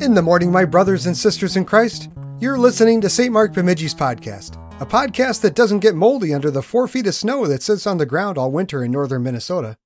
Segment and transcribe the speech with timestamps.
[0.00, 2.08] In the morning, my brothers and sisters in Christ,
[2.38, 3.30] you're listening to St.
[3.30, 7.46] Mark Bemidji's podcast, a podcast that doesn't get moldy under the four feet of snow
[7.46, 9.76] that sits on the ground all winter in northern Minnesota.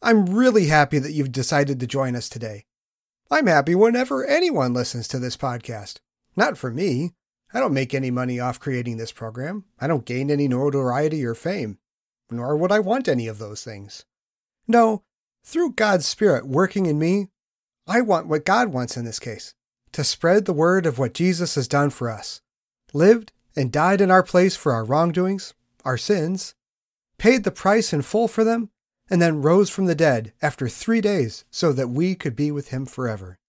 [0.00, 2.66] I'm really happy that you've decided to join us today.
[3.28, 5.98] I'm happy whenever anyone listens to this podcast.
[6.36, 7.10] Not for me.
[7.52, 9.64] I don't make any money off creating this program.
[9.80, 11.78] I don't gain any notoriety or fame,
[12.30, 14.04] nor would I want any of those things.
[14.68, 15.02] No,
[15.42, 17.28] through God's Spirit working in me,
[17.88, 19.54] I want what God wants in this case
[19.92, 22.40] to spread the word of what Jesus has done for us,
[22.92, 26.54] lived and died in our place for our wrongdoings, our sins,
[27.18, 28.70] paid the price in full for them,
[29.10, 32.68] and then rose from the dead after three days so that we could be with
[32.68, 33.39] him forever.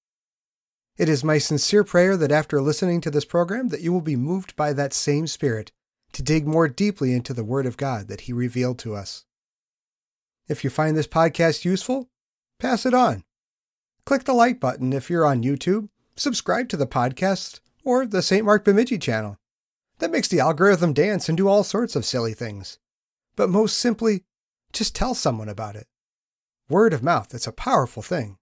[0.97, 4.15] It is my sincere prayer that after listening to this program that you will be
[4.15, 5.71] moved by that same spirit
[6.11, 9.25] to dig more deeply into the word of God that he revealed to us.
[10.47, 12.09] If you find this podcast useful,
[12.59, 13.23] pass it on.
[14.05, 18.45] Click the like button if you're on YouTube, subscribe to the podcast, or the St.
[18.45, 19.37] Mark Bemidji channel.
[19.99, 22.79] That makes the algorithm dance and do all sorts of silly things.
[23.35, 24.23] But most simply,
[24.73, 25.87] just tell someone about it.
[26.69, 28.37] Word of mouth, it's a powerful thing.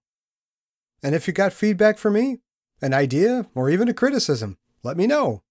[1.02, 2.38] And if you got feedback for me,
[2.82, 5.42] an idea, or even a criticism, let me know.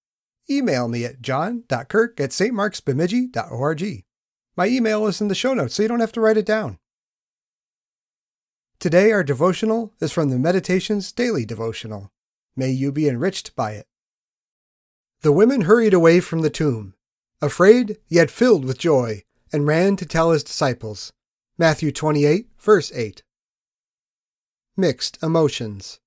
[0.50, 4.04] Email me at john.kirk at stmarksbemidji.org.
[4.56, 6.80] My email is in the show notes, so you don't have to write it down.
[8.80, 12.12] Today, our devotional is from the Meditations Daily Devotional.
[12.56, 13.88] May you be enriched by it.
[15.22, 16.94] The women hurried away from the tomb,
[17.42, 21.12] afraid yet filled with joy, and ran to tell his disciples.
[21.58, 23.24] Matthew 28, verse 8.
[24.80, 26.00] Mixed emotions.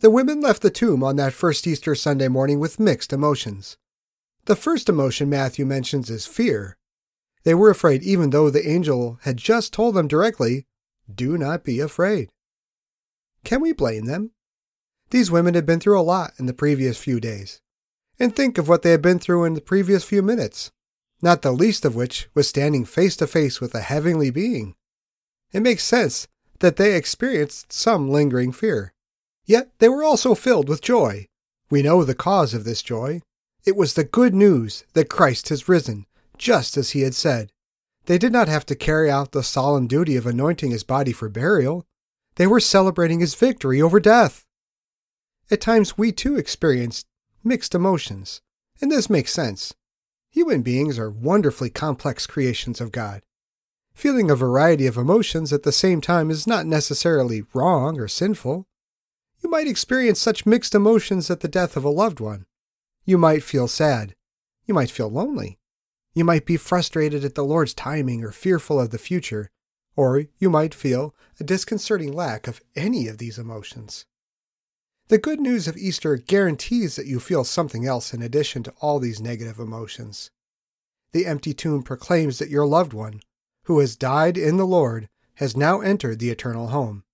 [0.00, 3.76] The women left the tomb on that first Easter Sunday morning with mixed emotions.
[4.46, 6.78] The first emotion Matthew mentions is fear.
[7.44, 10.64] They were afraid even though the angel had just told them directly
[11.14, 12.30] do not be afraid.
[13.44, 14.30] Can we blame them?
[15.10, 17.60] These women had been through a lot in the previous few days.
[18.18, 20.72] And think of what they had been through in the previous few minutes,
[21.20, 24.74] not the least of which was standing face to face with a heavenly being.
[25.52, 26.28] It makes sense
[26.60, 28.92] that they experienced some lingering fear.
[29.44, 31.26] Yet they were also filled with joy.
[31.70, 33.22] We know the cause of this joy.
[33.64, 37.52] It was the good news that Christ has risen, just as he had said.
[38.06, 41.28] They did not have to carry out the solemn duty of anointing his body for
[41.28, 41.84] burial.
[42.36, 44.46] They were celebrating his victory over death.
[45.50, 47.04] At times, we too experience
[47.44, 48.40] mixed emotions,
[48.80, 49.74] and this makes sense.
[50.30, 53.22] Human beings are wonderfully complex creations of God.
[53.98, 58.64] Feeling a variety of emotions at the same time is not necessarily wrong or sinful.
[59.42, 62.46] You might experience such mixed emotions at the death of a loved one.
[63.04, 64.14] You might feel sad.
[64.66, 65.58] You might feel lonely.
[66.14, 69.50] You might be frustrated at the Lord's timing or fearful of the future,
[69.96, 74.06] or you might feel a disconcerting lack of any of these emotions.
[75.08, 79.00] The good news of Easter guarantees that you feel something else in addition to all
[79.00, 80.30] these negative emotions.
[81.10, 83.22] The empty tomb proclaims that your loved one,
[83.68, 87.04] who has died in the Lord, has now entered the eternal home.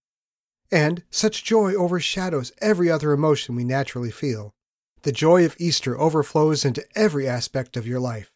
[0.70, 4.54] And such joy overshadows every other emotion we naturally feel.
[5.02, 8.30] The joy of Easter overflows into every aspect of your life.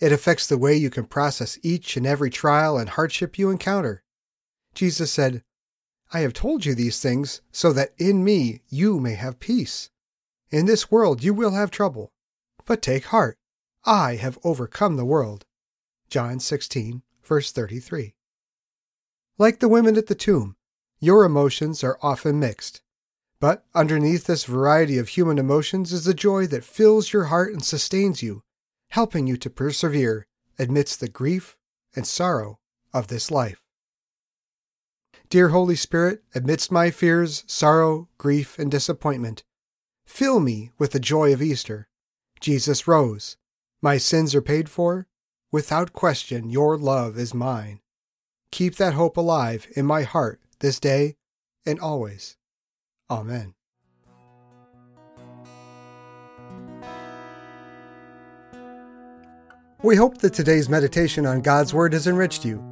[0.00, 4.02] It affects the way you can process each and every trial and hardship you encounter.
[4.74, 5.42] Jesus said,
[6.10, 9.90] I have told you these things so that in me you may have peace.
[10.50, 12.12] In this world you will have trouble,
[12.64, 13.36] but take heart.
[13.84, 15.44] I have overcome the world.
[16.08, 18.14] John 16, verse 33.
[19.38, 20.56] Like the women at the tomb,
[20.98, 22.82] your emotions are often mixed.
[23.40, 27.64] But underneath this variety of human emotions is the joy that fills your heart and
[27.64, 28.42] sustains you
[28.90, 30.26] helping you to persevere
[30.58, 31.56] amidst the grief
[31.94, 32.58] and sorrow
[32.92, 33.60] of this life.
[35.28, 39.44] Dear Holy Spirit, amidst my fears, sorrow, grief, and disappointment,
[40.06, 41.88] fill me with the joy of Easter.
[42.40, 43.36] Jesus rose.
[43.82, 45.06] My sins are paid for.
[45.50, 47.80] Without question, your love is mine.
[48.52, 51.16] Keep that hope alive in my heart this day
[51.64, 52.36] and always.
[53.10, 53.54] Amen.
[59.82, 62.62] We hope that today's meditation on God's Word has enriched you.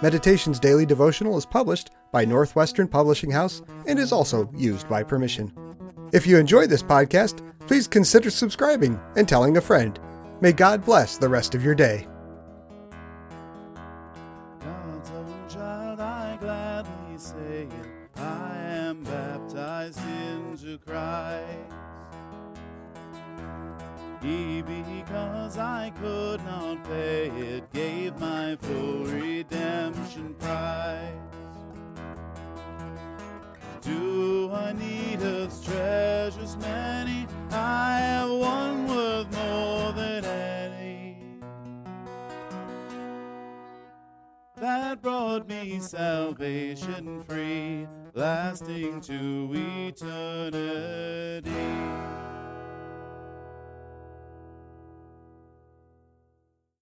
[0.00, 5.52] Meditations Daily Devotional is published by Northwestern Publishing House and is also used by permission.
[6.12, 9.98] If you enjoyed this podcast, please consider subscribing and telling a friend.
[10.40, 12.06] May God bless the rest of your day.
[14.60, 18.18] God's own child, I gladly say it.
[18.20, 21.74] I am baptized into Christ.
[24.20, 31.14] He, because I could not pay it, gave my full redemption price.
[33.80, 37.28] Do I need Earth's treasures many?
[37.52, 41.16] I have one worth more than any.
[44.56, 51.50] that brought me salvation free, lasting to eternity.